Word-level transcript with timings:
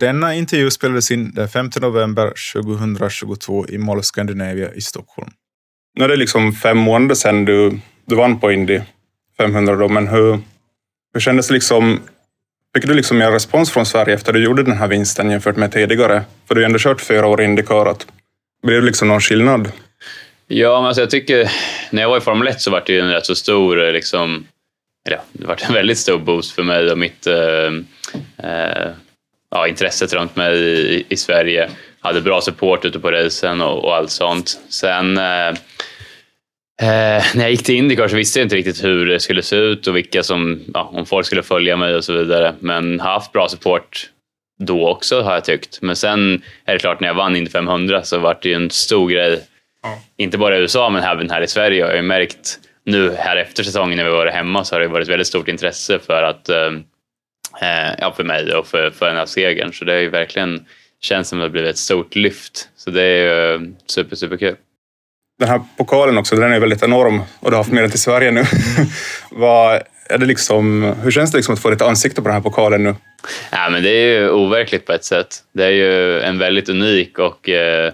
Denna 0.00 0.34
intervju 0.34 0.70
spelades 0.70 1.10
in 1.10 1.34
den 1.34 1.48
5 1.48 1.70
november 1.80 2.32
2022 2.52 3.66
i 3.68 3.78
Mall 3.78 3.98
of 3.98 4.04
Scandinavia 4.04 4.74
i 4.74 4.80
Stockholm. 4.80 5.30
Nu 5.98 6.04
är 6.04 6.08
det 6.08 6.16
liksom 6.16 6.52
fem 6.52 6.78
månader 6.78 7.14
sedan 7.14 7.44
du, 7.44 7.80
du 8.06 8.14
vann 8.14 8.40
på 8.40 8.52
Indy 8.52 8.80
500 9.36 9.76
då, 9.76 9.88
men 9.88 10.08
hur, 10.08 10.38
hur 11.14 11.20
kändes 11.20 11.48
det 11.48 11.54
liksom? 11.54 12.00
Fick 12.74 12.86
du 12.86 12.94
liksom 12.94 13.18
mer 13.18 13.30
respons 13.30 13.70
från 13.70 13.86
Sverige 13.86 14.14
efter 14.14 14.32
att 14.32 14.34
du 14.34 14.44
gjorde 14.44 14.62
den 14.62 14.76
här 14.76 14.88
vinsten 14.88 15.30
jämfört 15.30 15.56
med 15.56 15.72
tidigare? 15.72 16.24
För 16.48 16.54
du 16.54 16.60
har 16.60 16.66
ändå 16.66 16.78
kört 16.78 17.00
fyra 17.00 17.26
år 17.26 17.42
Indycar. 17.42 17.96
Blev 18.62 18.80
det 18.80 18.86
liksom 18.86 19.08
någon 19.08 19.20
skillnad? 19.20 19.72
Ja, 20.46 20.80
men 20.80 20.86
alltså 20.86 21.02
jag 21.02 21.10
tycker, 21.10 21.50
när 21.90 22.02
jag 22.02 22.08
var 22.08 22.18
i 22.18 22.20
Formel 22.20 22.48
1 22.48 22.60
så 22.60 22.70
var 22.70 22.82
det 22.86 22.92
ju 22.92 23.00
en 23.00 23.10
rätt 23.10 23.26
så 23.26 23.34
stor, 23.34 23.92
liksom, 23.92 24.46
eller 25.06 25.16
ja, 25.16 25.24
det 25.32 25.46
var 25.46 25.58
en 25.68 25.74
väldigt 25.74 25.98
stor 25.98 26.18
boost 26.18 26.52
för 26.52 26.62
mig 26.62 26.90
och 26.90 26.98
mitt 26.98 27.26
eh, 27.26 27.72
eh, 28.50 28.90
ja, 29.54 29.68
intresset 29.68 30.12
runt 30.12 30.36
mig 30.36 30.58
i, 30.58 31.04
i 31.08 31.16
Sverige. 31.16 31.70
Hade 32.00 32.20
bra 32.20 32.40
support 32.40 32.84
ute 32.84 33.00
på 33.00 33.10
racen 33.10 33.60
och, 33.60 33.84
och 33.84 33.96
allt 33.96 34.10
sånt. 34.10 34.60
Sen 34.68 35.18
eh, 35.18 35.48
eh, 36.82 37.24
när 37.34 37.40
jag 37.40 37.50
gick 37.50 37.64
till 37.64 37.74
Indycar 37.74 38.08
så 38.08 38.16
visste 38.16 38.38
jag 38.38 38.46
inte 38.46 38.56
riktigt 38.56 38.84
hur 38.84 39.06
det 39.06 39.20
skulle 39.20 39.42
se 39.42 39.56
ut 39.56 39.86
och 39.86 39.96
vilka 39.96 40.22
som, 40.22 40.60
ja, 40.74 40.90
om 40.92 41.06
folk 41.06 41.26
skulle 41.26 41.42
följa 41.42 41.76
mig 41.76 41.94
och 41.94 42.04
så 42.04 42.12
vidare. 42.12 42.54
Men 42.60 43.00
har 43.00 43.10
haft 43.10 43.32
bra 43.32 43.48
support 43.48 44.10
då 44.58 44.88
också 44.88 45.22
har 45.22 45.34
jag 45.34 45.44
tyckt. 45.44 45.82
Men 45.82 45.96
sen 45.96 46.42
är 46.64 46.72
det 46.72 46.78
klart, 46.78 47.00
när 47.00 47.08
jag 47.08 47.14
vann 47.14 47.36
Indy 47.36 47.50
500 47.50 48.02
så 48.02 48.18
var 48.18 48.38
det 48.42 48.48
ju 48.48 48.54
en 48.54 48.70
stor 48.70 49.10
grej. 49.10 49.40
Ja. 49.82 49.98
Inte 50.16 50.38
bara 50.38 50.56
i 50.56 50.60
USA, 50.60 50.90
men 50.90 51.02
även 51.02 51.30
här 51.30 51.42
i 51.42 51.46
Sverige. 51.48 51.78
Jag 51.78 51.86
har 51.86 51.94
ju 51.94 52.02
märkt 52.02 52.58
nu 52.86 53.14
här 53.18 53.36
efter 53.36 53.62
säsongen 53.62 53.96
när 53.96 54.04
vi 54.04 54.10
varit 54.10 54.34
hemma 54.34 54.64
så 54.64 54.74
har 54.74 54.80
det 54.80 54.88
varit 54.88 55.08
väldigt 55.08 55.26
stort 55.26 55.48
intresse 55.48 55.98
för 55.98 56.22
att 56.22 56.48
eh, 56.48 56.70
ja, 57.98 58.12
för 58.16 58.24
mig 58.24 58.54
och 58.54 58.66
för, 58.66 58.90
för 58.90 59.06
den 59.06 59.16
här 59.16 59.26
segern. 59.26 59.72
Så 59.72 59.84
det 59.84 59.94
är 59.94 60.00
ju 60.00 60.08
verkligen 60.08 60.64
känns 61.00 61.28
som 61.28 61.38
att 61.38 61.40
det 61.40 61.44
har 61.44 61.50
blivit 61.50 61.70
ett 61.70 61.78
stort 61.78 62.14
lyft. 62.14 62.68
Så 62.76 62.90
det 62.90 63.02
är 63.02 63.52
ju 63.52 63.74
super, 63.86 64.16
super 64.16 64.36
kul. 64.36 64.56
Den 65.38 65.48
här 65.48 65.60
pokalen 65.76 66.18
också, 66.18 66.36
den 66.36 66.52
är 66.52 66.60
väldigt 66.60 66.82
enorm 66.82 67.20
och 67.20 67.50
du 67.50 67.56
har 67.56 67.62
haft 67.62 67.72
med 67.72 67.82
den 67.82 67.90
till 67.90 68.00
Sverige 68.00 68.30
nu. 68.30 68.44
Vad 69.30 69.82
är 70.08 70.18
det 70.18 70.26
liksom, 70.26 70.82
hur 71.02 71.10
känns 71.10 71.30
det 71.30 71.38
liksom 71.38 71.54
att 71.54 71.60
få 71.60 71.70
lite 71.70 71.86
ansikte 71.86 72.22
på 72.22 72.28
den 72.28 72.34
här 72.34 72.42
pokalen 72.42 72.82
nu? 72.82 72.94
Ja, 73.52 73.68
men 73.70 73.82
det 73.82 73.90
är 73.90 74.20
ju 74.20 74.30
overkligt 74.30 74.86
på 74.86 74.92
ett 74.92 75.04
sätt. 75.04 75.36
Det 75.52 75.64
är 75.64 75.70
ju 75.70 76.20
en 76.20 76.38
väldigt 76.38 76.68
unik 76.68 77.18
och 77.18 77.48
eh, 77.48 77.92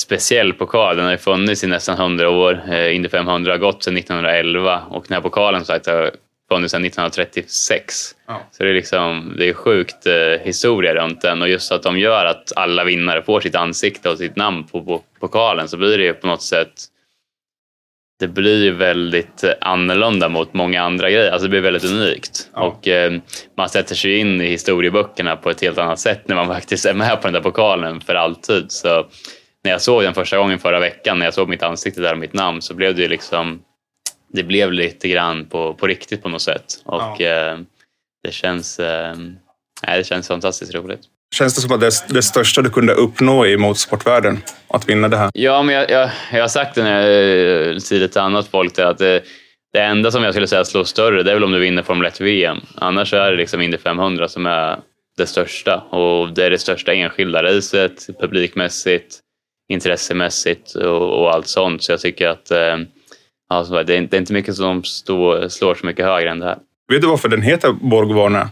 speciell 0.00 0.52
pokal. 0.52 0.96
Den 0.96 1.04
har 1.04 1.12
ju 1.12 1.18
funnits 1.18 1.64
i 1.64 1.66
nästan 1.66 1.98
100 1.98 2.30
år. 2.30 2.62
Eh, 2.70 2.96
Indy 2.96 3.08
500 3.08 3.52
har 3.52 3.58
gått 3.58 3.84
sedan 3.84 3.96
1911 3.96 4.82
och 4.90 5.04
den 5.08 5.14
här 5.14 5.22
pokalen 5.22 5.64
sagt, 5.64 5.86
har 5.86 6.10
funnits 6.54 6.72
sedan 6.72 6.84
1936. 6.84 8.14
Ja. 8.26 8.42
Så 8.50 8.62
det 8.62 8.70
är, 8.70 8.74
liksom, 8.74 9.34
det 9.38 9.48
är 9.48 9.52
sjukt 9.52 10.06
eh, 10.06 10.44
historia 10.44 10.94
runt 10.94 11.20
den 11.20 11.42
och 11.42 11.48
just 11.48 11.72
att 11.72 11.82
de 11.82 11.98
gör 11.98 12.26
att 12.26 12.52
alla 12.56 12.84
vinnare 12.84 13.22
får 13.22 13.40
sitt 13.40 13.54
ansikte 13.54 14.10
och 14.10 14.18
sitt 14.18 14.36
namn 14.36 14.64
på, 14.64 14.84
på 14.84 15.02
pokalen 15.20 15.68
så 15.68 15.76
blir 15.76 15.98
det 15.98 16.04
ju 16.04 16.14
på 16.14 16.26
något 16.26 16.42
sätt 16.42 16.72
det 18.20 18.28
blir 18.28 18.72
väldigt 18.72 19.44
annorlunda 19.60 20.28
mot 20.28 20.54
många 20.54 20.82
andra 20.82 21.10
grejer. 21.10 21.32
Alltså 21.32 21.46
det 21.46 21.50
blir 21.50 21.60
väldigt 21.60 21.84
unikt. 21.84 22.50
Ja. 22.54 22.62
Och 22.62 22.88
eh, 22.88 23.12
man 23.56 23.68
sätter 23.68 23.94
sig 23.94 24.18
in 24.18 24.40
i 24.40 24.46
historieböckerna 24.46 25.36
på 25.36 25.50
ett 25.50 25.60
helt 25.60 25.78
annat 25.78 25.98
sätt 25.98 26.28
när 26.28 26.36
man 26.36 26.46
faktiskt 26.54 26.86
är 26.86 26.94
med 26.94 27.20
på 27.20 27.26
den 27.26 27.32
där 27.32 27.40
pokalen 27.40 28.00
för 28.00 28.14
alltid. 28.14 28.72
Så 28.72 29.06
när 29.64 29.70
jag 29.70 29.82
såg 29.82 30.02
den 30.02 30.14
första 30.14 30.38
gången 30.38 30.58
förra 30.58 30.80
veckan, 30.80 31.18
när 31.18 31.26
jag 31.26 31.34
såg 31.34 31.48
mitt 31.48 31.62
ansikte 31.62 32.00
där 32.00 32.12
och 32.12 32.18
mitt 32.18 32.32
namn, 32.32 32.62
så 32.62 32.74
blev 32.74 32.94
det 32.94 33.08
liksom 33.08 33.62
det 34.34 34.42
blev 34.42 34.72
lite 34.72 35.08
grann 35.08 35.46
på, 35.46 35.74
på 35.74 35.86
riktigt 35.86 36.22
på 36.22 36.28
något 36.28 36.42
sätt. 36.42 36.82
Och 36.84 37.16
ja. 37.18 37.52
eh, 37.52 37.58
det, 38.24 38.32
känns, 38.32 38.78
eh, 38.78 39.14
det 39.96 40.06
känns 40.06 40.28
fantastiskt 40.28 40.74
roligt. 40.74 41.00
Känns 41.34 41.54
det 41.54 41.60
som 41.60 41.72
att 41.72 41.80
det 41.80 41.90
det 42.08 42.22
största 42.22 42.62
du 42.62 42.70
kunde 42.70 42.92
uppnå 42.92 43.46
i 43.46 43.56
motorsportvärlden? 43.56 44.42
Att 44.68 44.88
vinna 44.88 45.08
det 45.08 45.16
här? 45.16 45.30
Ja, 45.34 45.62
men 45.62 45.74
jag, 45.74 45.90
jag, 45.90 46.10
jag 46.32 46.40
har 46.40 46.48
sagt 46.48 46.74
det 46.74 46.82
när 46.82 47.08
jag 47.08 47.82
säger 47.82 48.08
till 48.08 48.20
annat 48.20 48.48
folk 48.48 48.78
att 48.78 48.98
det, 48.98 49.22
det 49.72 49.80
enda 49.80 50.10
som 50.10 50.22
jag 50.22 50.34
skulle 50.34 50.46
säga 50.46 50.64
slår 50.64 50.84
större, 50.84 51.22
det 51.22 51.30
är 51.30 51.34
väl 51.34 51.44
om 51.44 51.52
du 51.52 51.58
vinner 51.58 51.82
Formel 51.82 52.10
1-VM. 52.10 52.60
Annars 52.74 53.12
är 53.12 53.30
det 53.30 53.36
liksom 53.36 53.60
Indy 53.60 53.78
500 53.78 54.28
som 54.28 54.46
är 54.46 54.78
det 55.16 55.26
största 55.26 55.76
och 55.76 56.34
det 56.34 56.44
är 56.44 56.50
det 56.50 56.58
största 56.58 56.94
enskilda 56.94 57.42
racet 57.42 58.06
publikmässigt, 58.20 59.18
intressemässigt 59.68 60.74
och, 60.74 61.20
och 61.20 61.34
allt 61.34 61.48
sånt. 61.48 61.82
Så 61.82 61.92
jag 61.92 62.00
tycker 62.00 62.28
att 62.28 62.50
eh, 62.50 62.76
alltså, 63.48 63.82
det, 63.82 63.96
är, 63.96 64.00
det 64.00 64.16
är 64.16 64.18
inte 64.18 64.32
mycket 64.32 64.54
som 64.54 64.84
stå, 64.84 65.48
slår 65.50 65.74
så 65.74 65.86
mycket 65.86 66.04
högre 66.04 66.30
än 66.30 66.38
det 66.38 66.46
här. 66.46 66.58
Vet 66.88 67.02
du 67.02 67.08
varför 67.08 67.28
den 67.28 67.42
heter 67.42 67.72
Borgvarner? 67.72 68.48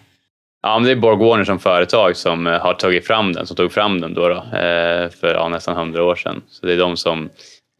Ja, 0.63 0.79
men 0.79 0.87
det 0.87 0.93
är 0.93 0.97
Borg 0.97 1.19
Warner 1.19 1.45
som 1.45 1.59
företag 1.59 2.17
som 2.17 2.47
eh, 2.47 2.61
har 2.61 2.75
tagit 2.75 3.07
fram 3.07 3.33
den, 3.33 3.47
som 3.47 3.57
tog 3.57 3.73
fram 3.73 4.01
den 4.01 4.15
då, 4.15 4.29
då 4.29 4.35
eh, 4.35 5.11
för 5.11 5.35
ja, 5.35 5.49
nästan 5.49 5.77
hundra 5.77 6.05
år 6.05 6.17
sedan. 6.17 6.43
Så 6.49 6.67
det 6.67 6.73
är 6.73 6.79
de 6.79 6.97
som 6.97 7.31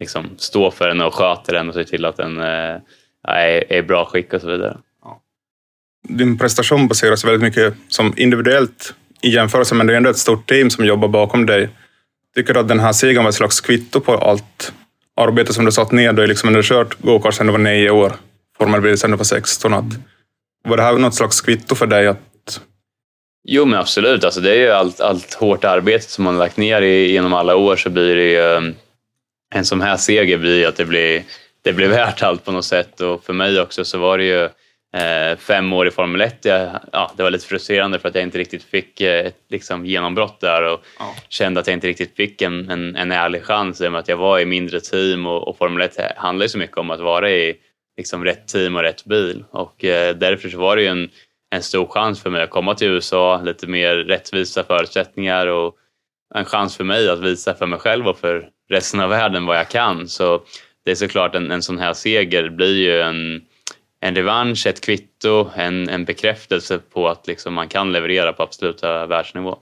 liksom 0.01 0.31
står 0.37 0.71
för 0.71 0.89
den 0.89 1.01
och 1.01 1.15
sköter 1.15 1.53
den 1.53 1.69
och 1.69 1.75
ser 1.75 1.85
till 1.85 2.05
att 2.05 2.17
den 2.17 2.41
eh, 2.41 2.77
är 3.29 3.73
i 3.73 3.83
bra 3.83 4.05
skick 4.05 4.33
och 4.33 4.41
så 4.41 4.47
vidare. 4.47 4.77
Din 6.09 6.39
prestation 6.39 6.89
baseras 6.89 7.25
väldigt 7.25 7.43
mycket 7.43 7.75
som 7.89 8.15
individuellt 8.17 8.95
i 9.23 9.29
jämförelse, 9.29 9.75
men 9.75 9.87
det 9.87 9.93
är 9.93 9.97
ändå 9.97 10.11
ett 10.11 10.19
stort 10.19 10.49
team 10.49 10.71
som 10.71 10.85
jobbar 10.85 11.09
bakom 11.09 11.47
dig. 11.47 11.69
Tycker 12.35 12.55
du 12.55 12.61
att 12.61 12.69
den 12.69 12.81
här 12.81 12.93
segern 12.93 13.23
var 13.23 13.29
ett 13.29 13.35
slags 13.35 13.61
kvitto 13.61 14.01
på 14.01 14.13
allt 14.13 14.73
arbete 15.21 15.53
som 15.53 15.65
du 15.65 15.73
satt 15.73 15.93
ner? 15.93 16.13
Liksom, 16.13 16.49
du 16.49 16.55
har 16.55 16.63
liksom 16.63 16.77
kört 16.77 17.01
gokart 17.01 17.35
sedan 17.35 17.47
du 17.47 17.53
var 17.53 17.59
nio 17.59 17.91
år, 17.91 18.13
formelbil 18.59 18.99
sedan 18.99 19.11
du 19.11 19.17
var 19.17 19.25
16. 19.25 19.75
Att, 19.75 19.85
var 20.69 20.77
det 20.77 20.83
här 20.83 20.93
något 20.93 21.15
slags 21.15 21.41
kvitto 21.41 21.75
för 21.75 21.87
dig 21.87 22.07
att 22.07 22.19
Jo 23.45 23.65
men 23.65 23.79
absolut, 23.79 24.25
alltså, 24.25 24.41
det 24.41 24.51
är 24.51 24.57
ju 24.57 24.71
allt, 24.71 25.01
allt 25.01 25.35
hårt 25.35 25.65
arbete 25.65 26.11
som 26.11 26.25
man 26.25 26.39
lagt 26.39 26.57
ner 26.57 26.83
i, 26.83 27.13
genom 27.13 27.33
alla 27.33 27.57
år 27.57 27.77
så 27.77 27.91
blir 27.91 28.17
det 28.17 28.31
ju 28.31 28.57
ehm, 28.57 28.75
en 29.55 29.65
sån 29.65 29.81
här 29.81 29.97
seger 29.97 30.39
blir 30.39 30.69
att 30.69 30.77
det 30.77 30.85
blir, 30.85 31.23
det 31.63 31.73
blir 31.73 31.89
värt 31.89 32.23
allt 32.23 32.45
på 32.45 32.53
något 32.53 32.65
sätt 32.65 33.01
och 33.01 33.25
för 33.25 33.33
mig 33.33 33.61
också 33.61 33.85
så 33.85 33.99
var 33.99 34.19
det 34.19 34.25
ju 34.25 34.49
fem 35.39 35.73
år 35.73 35.89
i 35.89 35.91
Formel 35.91 36.21
1. 36.21 36.45
Jag, 36.45 36.81
ja, 36.93 37.13
det 37.17 37.23
var 37.23 37.31
lite 37.31 37.47
frustrerande 37.47 37.99
för 37.99 38.09
att 38.09 38.15
jag 38.15 38.23
inte 38.25 38.39
riktigt 38.39 38.63
fick 38.63 39.01
eh, 39.01 39.27
ett 39.27 39.41
liksom, 39.49 39.87
genombrott 39.87 40.41
där 40.41 40.73
och 40.73 40.81
ja. 40.99 41.15
kände 41.29 41.61
att 41.61 41.67
jag 41.67 41.75
inte 41.75 41.89
riktigt 41.89 42.17
fick 42.17 42.43
en, 42.43 42.71
en, 42.71 42.97
en 42.97 43.13
ärlig 43.13 43.43
chans 43.43 43.81
i 43.81 43.87
och 43.89 43.93
med 43.93 43.99
att 43.99 44.09
jag 44.09 44.17
var 44.17 44.39
i 44.39 44.47
mindre 44.47 44.81
team 44.81 45.27
och, 45.27 45.49
och 45.49 45.59
Formel 45.59 45.83
1 45.83 45.97
handlar 46.17 46.45
ju 46.45 46.49
så 46.49 46.59
mycket 46.59 46.79
om 46.79 46.91
att 46.91 47.01
vara 47.01 47.31
i 47.31 47.55
liksom, 47.97 48.25
rätt 48.25 48.49
team 48.49 48.77
och 48.77 48.83
rätt 48.83 49.05
bil 49.05 49.45
och 49.51 49.85
eh, 49.85 50.17
därför 50.17 50.49
så 50.49 50.59
var 50.59 50.77
det 50.77 50.83
ju 50.83 50.89
en 50.89 51.11
en 51.53 51.63
stor 51.63 51.87
chans 51.87 52.23
för 52.23 52.31
mig 52.31 52.43
att 52.43 52.51
komma 52.51 52.75
till 52.75 52.89
USA, 52.89 53.43
lite 53.43 53.67
mer 53.67 53.97
rättvisa 53.97 54.65
förutsättningar 54.65 55.47
och 55.47 55.77
en 56.35 56.45
chans 56.45 56.77
för 56.77 56.85
mig 56.85 57.09
att 57.09 57.21
visa 57.21 57.55
för 57.55 57.67
mig 57.67 57.79
själv 57.79 58.09
och 58.09 58.19
för 58.19 58.49
resten 58.71 59.01
av 59.01 59.11
världen 59.11 59.47
vad 59.47 59.57
jag 59.57 59.69
kan. 59.69 60.09
Så 60.09 60.43
det 60.85 60.91
är 60.91 60.95
såklart 60.95 61.35
en, 61.35 61.51
en 61.51 61.63
sån 61.63 61.79
här 61.79 61.93
seger 61.93 62.49
blir 62.49 62.77
ju 62.77 63.01
en, 63.01 63.43
en 64.03 64.15
revansch, 64.15 64.67
ett 64.67 64.81
kvitto, 64.81 65.51
en, 65.57 65.89
en 65.89 66.05
bekräftelse 66.05 66.79
på 66.79 67.09
att 67.09 67.27
liksom 67.27 67.55
man 67.55 67.69
kan 67.69 67.93
leverera 67.93 68.33
på 68.33 68.43
absoluta 68.43 69.07
världsnivå. 69.07 69.59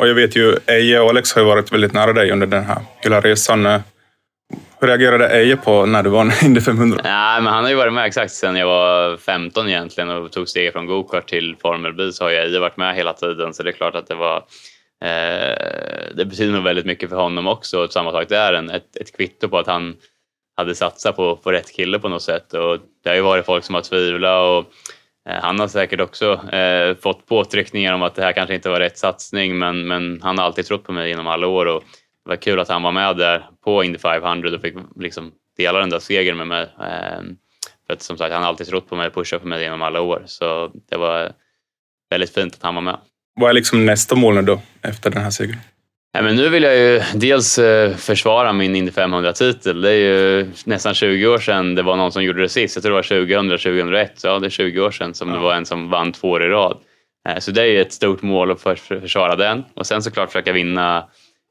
Och 0.00 0.08
jag 0.08 0.14
vet 0.14 0.36
ju, 0.36 0.56
Eje 0.66 1.00
och 1.00 1.10
Alex 1.10 1.32
har 1.32 1.42
ju 1.42 1.48
varit 1.48 1.72
väldigt 1.72 1.92
nära 1.92 2.12
dig 2.12 2.30
under 2.30 2.46
den 2.46 2.64
här 2.64 2.78
hela 2.98 3.20
resan. 3.20 3.66
Hur 4.80 4.88
reagerade 4.88 5.28
Eje 5.28 5.56
på 5.56 5.86
när 5.86 6.02
du 6.02 6.10
vann 6.10 6.32
Indy 6.42 6.60
500? 6.60 7.00
Nej, 7.04 7.42
men 7.42 7.52
han 7.52 7.64
har 7.64 7.70
ju 7.70 7.76
varit 7.76 7.92
med 7.92 8.04
exakt 8.04 8.32
sedan 8.32 8.56
jag 8.56 8.66
var 8.66 9.16
15 9.16 9.68
egentligen 9.68 10.10
och 10.10 10.32
tog 10.32 10.48
steget 10.48 10.72
från 10.72 10.86
gokart 10.86 11.28
till 11.28 11.56
formelbil 11.62 12.12
så 12.12 12.24
har 12.24 12.30
ju 12.30 12.36
Eje 12.36 12.58
varit 12.58 12.76
med 12.76 12.94
hela 12.94 13.12
tiden 13.12 13.54
så 13.54 13.62
det 13.62 13.70
är 13.70 13.72
klart 13.72 13.94
att 13.94 14.06
det 14.06 14.14
var 14.14 14.36
eh, 15.04 16.14
det 16.14 16.24
betyder 16.24 16.52
nog 16.52 16.64
väldigt 16.64 16.86
mycket 16.86 17.10
för 17.10 17.16
honom 17.16 17.46
också 17.46 17.88
samma 17.88 18.12
sak 18.12 18.28
där, 18.28 18.52
en, 18.52 18.70
ett, 18.70 18.96
ett 18.96 19.16
kvitto 19.16 19.48
på 19.48 19.58
att 19.58 19.66
han 19.66 19.96
hade 20.56 20.74
satsat 20.74 21.16
på, 21.16 21.36
på 21.36 21.52
rätt 21.52 21.72
kille 21.72 21.98
på 21.98 22.08
något 22.08 22.22
sätt 22.22 22.52
och 22.52 22.78
det 23.04 23.08
har 23.08 23.16
ju 23.16 23.22
varit 23.22 23.46
folk 23.46 23.64
som 23.64 23.74
har 23.74 23.82
tvivlat 23.82 24.42
och 24.42 24.72
eh, 25.30 25.42
han 25.42 25.60
har 25.60 25.68
säkert 25.68 26.00
också 26.00 26.54
eh, 26.54 26.96
fått 26.96 27.26
påtryckningar 27.26 27.92
om 27.92 28.02
att 28.02 28.14
det 28.14 28.22
här 28.22 28.32
kanske 28.32 28.54
inte 28.54 28.68
var 28.68 28.80
rätt 28.80 28.98
satsning 28.98 29.58
men, 29.58 29.86
men 29.86 30.20
han 30.22 30.38
har 30.38 30.44
alltid 30.44 30.66
trott 30.66 30.84
på 30.84 30.92
mig 30.92 31.08
genom 31.08 31.26
alla 31.26 31.46
år 31.46 31.66
och 31.66 31.84
det 32.24 32.28
var 32.28 32.36
kul 32.36 32.60
att 32.60 32.68
han 32.68 32.82
var 32.82 32.92
med 32.92 33.16
där 33.16 33.46
på 33.64 33.84
Indy 33.84 33.98
500 33.98 34.50
och 34.54 34.60
fick 34.60 34.74
liksom 34.96 35.32
dela 35.56 35.78
den 35.78 35.90
där 35.90 35.98
segern 35.98 36.36
med 36.36 36.46
mig. 36.46 36.62
Eh, 36.62 37.22
för 37.86 37.94
att 37.94 38.02
som 38.02 38.18
sagt, 38.18 38.32
han 38.32 38.42
har 38.42 38.48
alltid 38.48 38.66
trott 38.66 38.88
på 38.88 38.96
mig 38.96 39.06
och 39.06 39.14
pushat 39.14 39.42
på 39.42 39.48
mig 39.48 39.62
genom 39.62 39.82
alla 39.82 40.00
år. 40.00 40.22
Så 40.26 40.72
det 40.88 40.96
var 40.96 41.32
väldigt 42.10 42.34
fint 42.34 42.54
att 42.54 42.62
han 42.62 42.74
var 42.74 42.82
med. 42.82 42.98
Vad 43.34 43.50
är 43.50 43.54
liksom 43.54 43.86
nästa 43.86 44.14
mål 44.14 44.34
nu 44.34 44.42
då, 44.42 44.60
efter 44.82 45.10
den 45.10 45.22
här 45.22 45.30
segern? 45.30 45.58
Ja, 46.16 46.22
men 46.22 46.36
nu 46.36 46.48
vill 46.48 46.62
jag 46.62 46.76
ju 46.76 47.02
dels 47.14 47.58
eh, 47.58 47.96
försvara 47.96 48.52
min 48.52 48.76
Indy 48.76 48.90
500-titel. 48.90 49.80
Det 49.80 49.90
är 49.90 49.96
ju 49.96 50.50
nästan 50.64 50.94
20 50.94 51.26
år 51.26 51.38
sedan 51.38 51.74
det 51.74 51.82
var 51.82 51.96
någon 51.96 52.12
som 52.12 52.24
gjorde 52.24 52.42
det 52.42 52.48
sist. 52.48 52.76
Jag 52.76 52.82
tror 52.82 52.90
det 52.90 52.96
var 52.96 53.26
2000, 53.26 53.58
2001. 53.58 54.20
Ja, 54.24 54.38
det 54.38 54.46
är 54.46 54.50
20 54.50 54.80
år 54.80 54.90
sedan 54.90 55.14
som 55.14 55.28
ja. 55.28 55.34
det 55.34 55.40
var 55.40 55.54
en 55.54 55.66
som 55.66 55.90
vann 55.90 56.12
två 56.12 56.30
år 56.30 56.44
i 56.44 56.48
rad. 56.48 56.78
Eh, 57.28 57.38
så 57.38 57.50
det 57.50 57.62
är 57.62 57.66
ju 57.66 57.80
ett 57.80 57.92
stort 57.92 58.22
mål 58.22 58.50
att 58.50 58.60
försvara 58.60 59.36
den. 59.36 59.64
Och 59.74 59.86
sen 59.86 60.02
såklart 60.02 60.28
försöka 60.28 60.52
vinna 60.52 61.04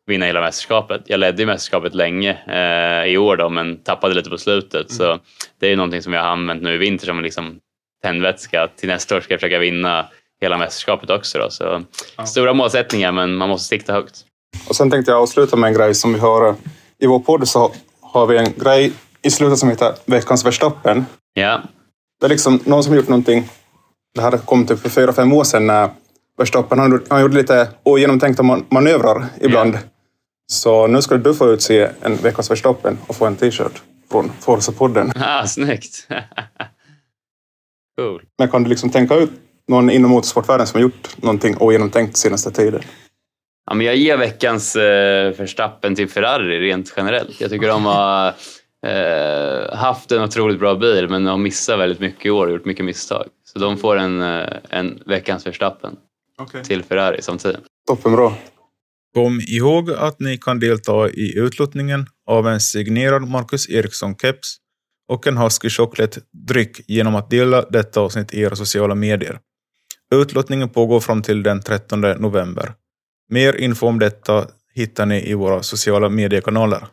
vinna 0.07 0.25
hela 0.25 0.41
mästerskapet. 0.41 1.01
Jag 1.05 1.19
ledde 1.19 1.41
ju 1.41 1.45
mästerskapet 1.45 1.95
länge 1.95 2.37
eh, 2.47 3.11
i 3.11 3.17
år 3.17 3.37
då, 3.37 3.49
men 3.49 3.83
tappade 3.83 4.15
lite 4.15 4.29
på 4.29 4.37
slutet. 4.37 4.89
Mm. 4.89 4.97
Så 4.97 5.19
det 5.59 5.67
är 5.67 5.75
någonting 5.75 6.01
som 6.01 6.13
jag 6.13 6.21
har 6.21 6.29
använt 6.29 6.61
nu 6.61 6.73
i 6.73 6.77
vinter 6.77 7.05
som 7.05 7.21
liksom 7.21 7.59
tändvätska. 8.03 8.67
Till 8.75 8.89
nästa 8.89 9.17
år 9.17 9.21
ska 9.21 9.33
jag 9.33 9.39
försöka 9.39 9.59
vinna 9.59 10.05
hela 10.41 10.57
mästerskapet 10.57 11.09
också. 11.09 11.39
Då. 11.39 11.49
Så, 11.49 11.83
ja. 12.17 12.25
Stora 12.25 12.53
målsättningar, 12.53 13.11
men 13.11 13.35
man 13.35 13.49
måste 13.49 13.67
sikta 13.67 13.93
högt. 13.93 14.25
Och 14.67 14.75
sen 14.75 14.91
tänkte 14.91 15.11
jag 15.11 15.21
avsluta 15.21 15.55
med 15.55 15.67
en 15.67 15.73
grej 15.73 15.95
som 15.95 16.13
vi 16.13 16.19
har 16.19 16.55
i 16.99 17.07
vår 17.07 17.19
podd 17.19 17.47
så 17.47 17.71
har 18.01 18.27
vi 18.27 18.37
en 18.37 18.53
grej 18.57 18.93
i 19.21 19.31
slutet 19.31 19.59
som 19.59 19.69
heter 19.69 19.95
Veckans 20.05 20.45
Verstappen. 20.45 21.05
Ja. 21.33 21.61
Det 22.19 22.25
är 22.25 22.29
liksom 22.29 22.59
någon 22.65 22.83
som 22.83 22.95
gjort 22.95 23.07
någonting. 23.07 23.49
Det 24.15 24.21
här 24.21 24.37
kom 24.37 24.65
typ 24.65 24.79
för 24.79 24.89
fyra, 24.89 25.13
fem 25.13 25.33
år 25.33 25.43
sedan 25.43 25.67
när 25.67 25.89
Verstappen 26.37 26.79
han, 26.79 27.01
han 27.09 27.21
gjorde 27.21 27.35
lite 27.35 27.69
ogenomtänkta 27.83 28.43
man, 28.43 28.65
manövrar 28.69 29.25
ibland. 29.41 29.73
Ja. 29.73 29.79
Så 30.51 30.87
nu 30.87 31.01
ska 31.01 31.17
du 31.17 31.33
få 31.33 31.49
utse 31.51 31.89
en 32.01 32.15
Veckans 32.15 32.51
Verstappen 32.51 32.97
och 33.07 33.15
få 33.15 33.25
en 33.25 33.35
t-shirt 33.35 33.81
från 34.11 34.31
Forza-podden. 34.39 35.11
Ah, 35.25 35.47
snyggt! 35.47 36.07
cool. 37.97 38.21
Men 38.37 38.49
kan 38.49 38.63
du 38.63 38.69
liksom 38.69 38.89
tänka 38.89 39.15
ut 39.15 39.31
någon 39.67 39.89
inom 39.89 40.11
motorsportvärlden 40.11 40.67
som 40.67 40.77
har 40.77 40.81
gjort 40.81 41.17
någonting 41.17 41.57
ogenomtänkt 41.59 42.17
senaste 42.17 42.51
tiden? 42.51 42.81
Ja, 43.65 43.73
men 43.73 43.85
jag 43.85 43.95
ger 43.95 44.17
veckans 44.17 44.75
eh, 44.75 45.33
Verstappen 45.37 45.95
till 45.95 46.09
Ferrari 46.09 46.59
rent 46.59 46.93
generellt. 46.97 47.41
Jag 47.41 47.49
tycker 47.49 47.67
de 47.67 47.85
har 47.85 48.33
eh, 48.85 49.75
haft 49.75 50.11
en 50.11 50.23
otroligt 50.23 50.59
bra 50.59 50.75
bil 50.75 51.09
men 51.09 51.25
har 51.25 51.37
missat 51.37 51.79
väldigt 51.79 51.99
mycket 51.99 52.25
i 52.25 52.29
år 52.29 52.47
och 52.47 52.53
gjort 52.53 52.65
mycket 52.65 52.85
misstag. 52.85 53.27
Så 53.43 53.59
de 53.59 53.77
får 53.77 53.97
en, 53.97 54.21
eh, 54.21 54.47
en 54.69 55.03
veckans 55.05 55.47
Verstappen 55.47 55.95
okay. 56.41 56.63
till 56.63 56.83
Ferrari 56.83 57.21
som 57.21 57.37
team. 57.37 57.61
Toppenbra. 57.87 58.33
Kom 59.13 59.41
ihåg 59.47 59.91
att 59.91 60.19
ni 60.19 60.37
kan 60.37 60.59
delta 60.59 61.09
i 61.09 61.37
utlottningen 61.37 62.05
av 62.27 62.47
en 62.47 62.59
signerad 62.59 63.27
Marcus 63.27 63.69
Eriksson-keps 63.69 64.57
och 65.09 65.27
en 65.27 65.37
Husky 65.37 65.69
Chocolate-dryck 65.69 66.81
genom 66.87 67.15
att 67.15 67.29
dela 67.29 67.61
detta 67.61 67.99
avsnitt 67.99 68.33
i 68.33 68.41
era 68.41 68.55
sociala 68.55 68.95
medier. 68.95 69.39
Utlottningen 70.15 70.69
pågår 70.69 70.99
fram 70.99 71.21
till 71.21 71.43
den 71.43 71.61
13 71.61 72.01
november. 72.01 72.73
Mer 73.33 73.55
info 73.55 73.87
om 73.87 73.99
detta 73.99 74.47
hittar 74.75 75.05
ni 75.05 75.29
i 75.29 75.33
våra 75.33 75.63
sociala 75.63 76.09
mediekanaler. 76.09 76.87